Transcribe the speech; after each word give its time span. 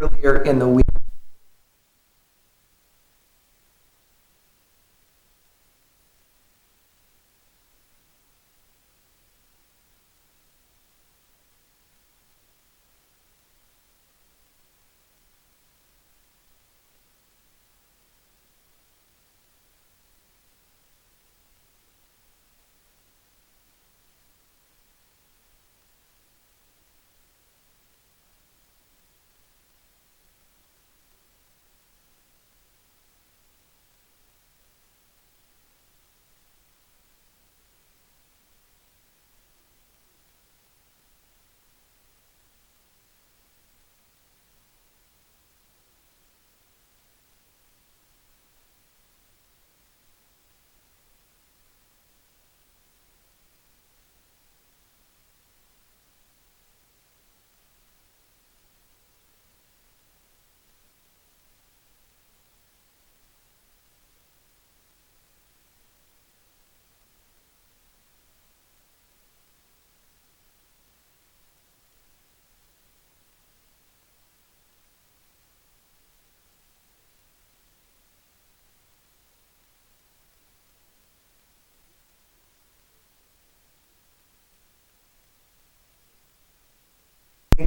earlier 0.00 0.42
in 0.42 0.58
the 0.58 0.68
week. 0.68 0.84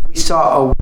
We 0.08 0.16
saw 0.16 0.70
a 0.70 0.74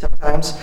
sometimes. 0.00 0.54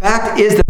Fact 0.00 0.40
is 0.40 0.54
that 0.56 0.69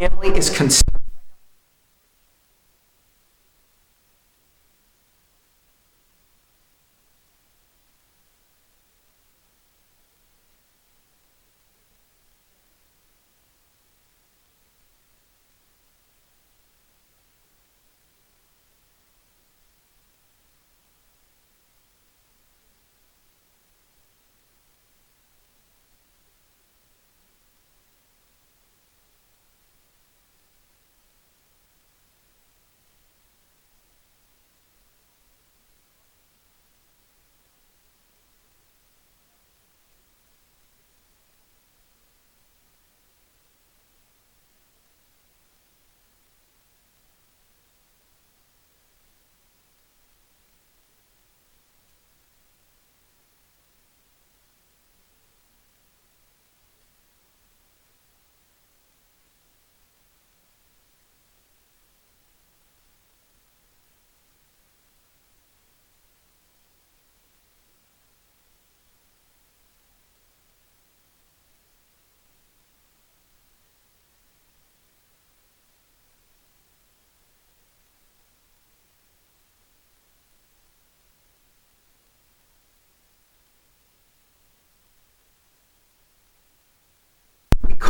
family 0.00 0.30
is 0.30 0.48
concerned. 0.48 0.99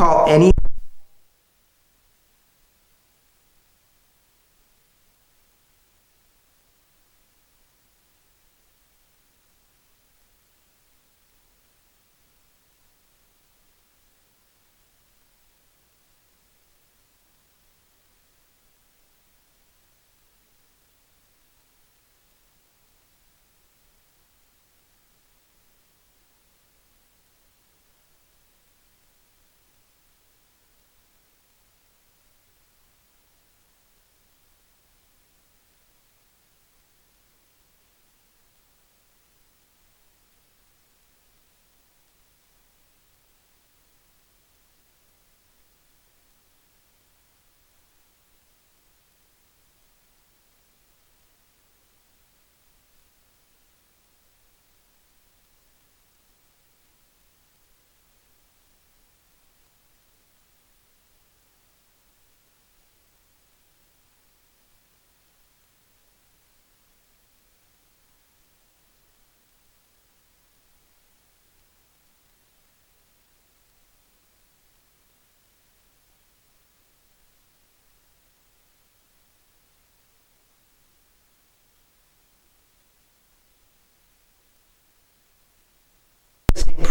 Call 0.01 0.27
any 0.27 0.51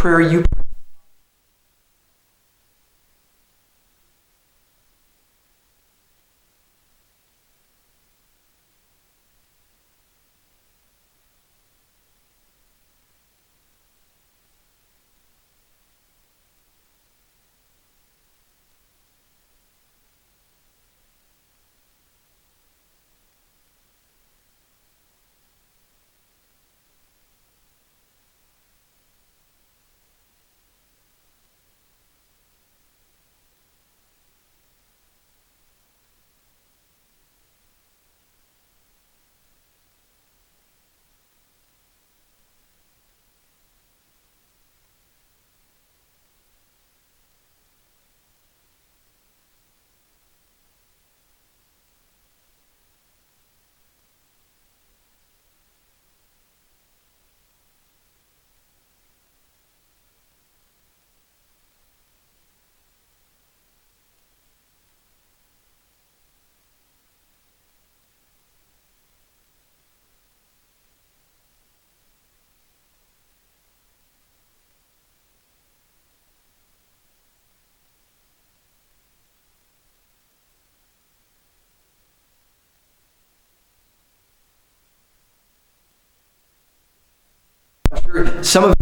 prayer 0.01 0.23
you 0.23 0.43
some 88.43 88.65
of 88.65 88.75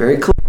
very 0.00 0.16
clear. 0.16 0.39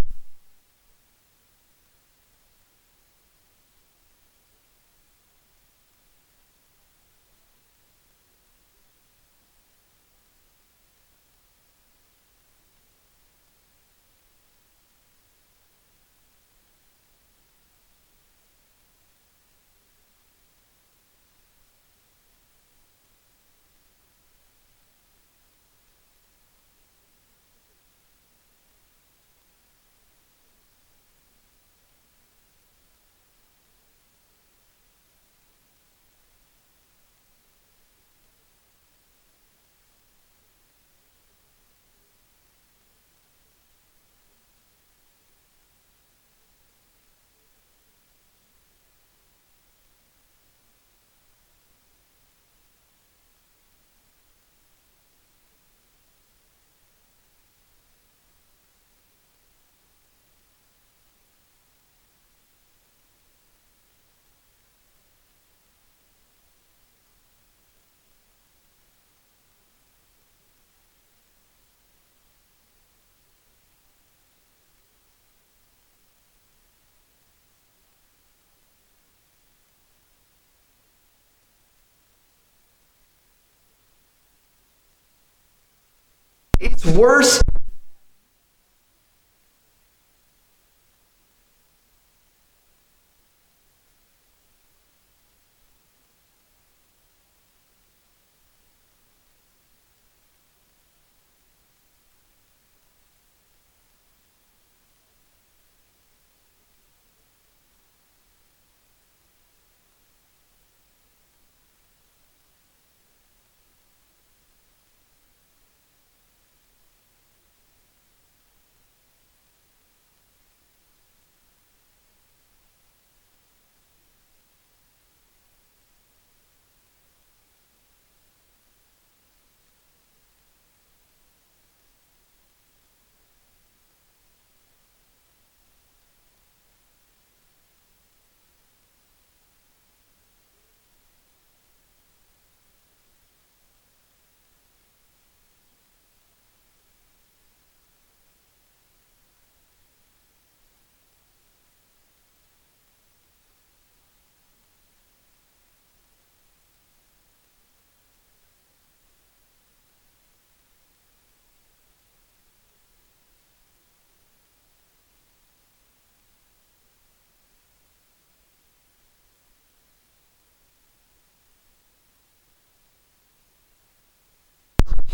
It's 86.84 86.98
worse. 86.98 87.40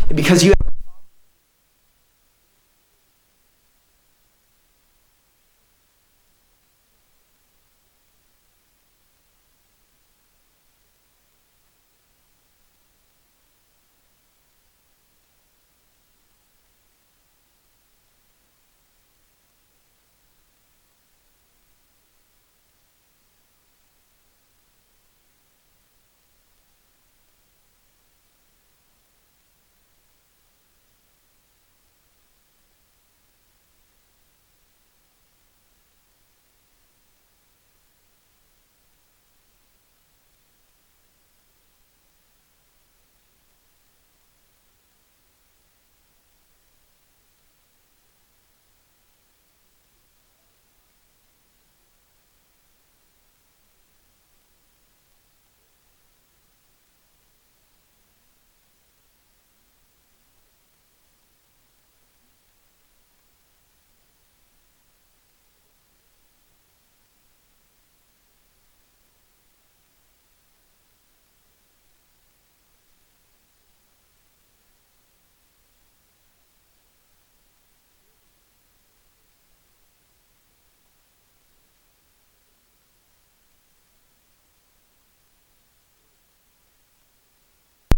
Because 0.09 0.43
you 0.43 0.58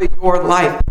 your 0.09 0.43
life. 0.43 0.81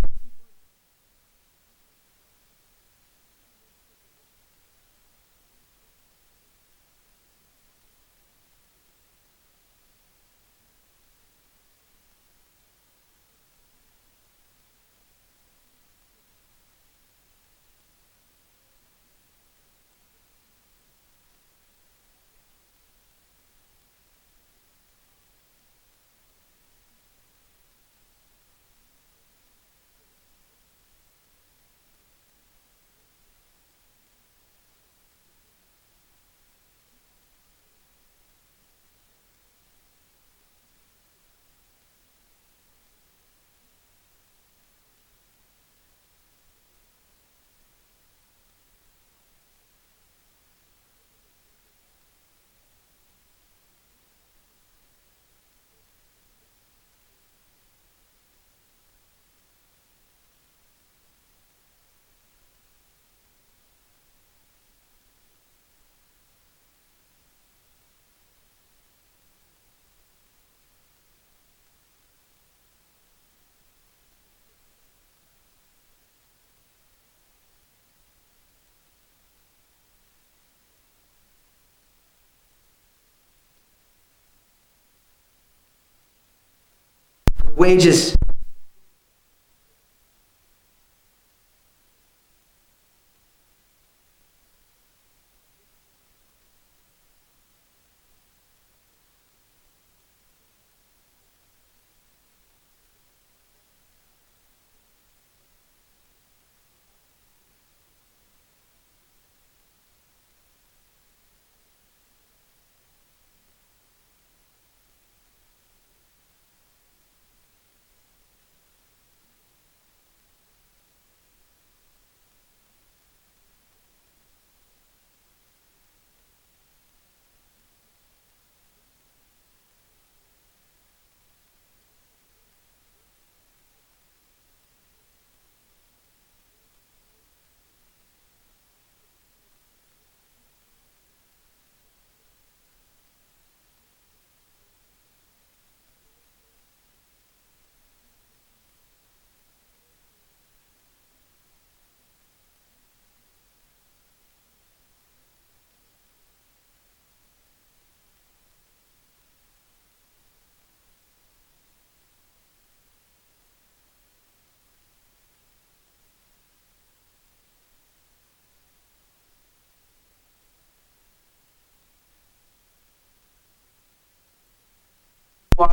Wages 87.56 88.16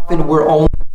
often 0.09 0.25
we're 0.25 0.47
only 0.47 0.86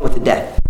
with 0.00 0.14
the 0.14 0.20
debt. 0.20 0.65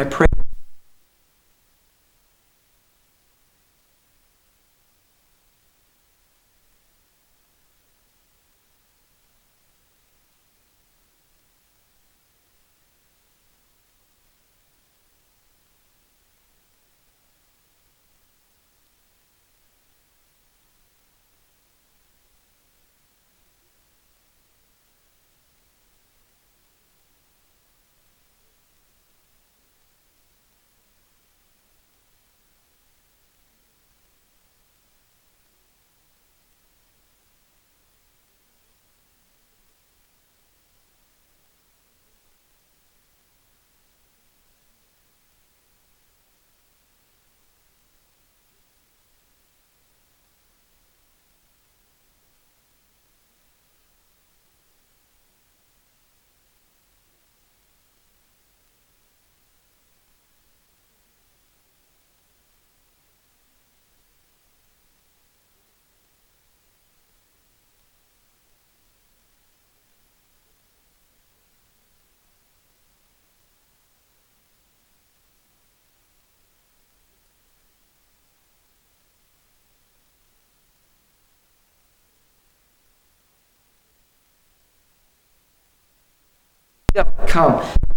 I 0.00 0.04
pray. 0.04 0.39
Come. 87.26 87.89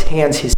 Hands 0.00 0.38
his 0.38 0.54